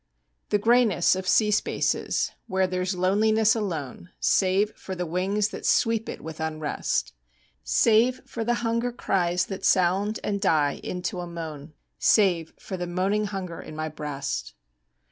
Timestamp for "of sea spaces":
1.15-2.31